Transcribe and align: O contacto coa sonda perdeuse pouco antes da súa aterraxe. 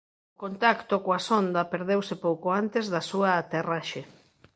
O 0.33 0.35
contacto 0.43 0.95
coa 1.05 1.21
sonda 1.29 1.69
perdeuse 1.73 2.15
pouco 2.25 2.47
antes 2.61 2.85
da 2.93 3.01
súa 3.09 3.29
aterraxe. 3.41 4.01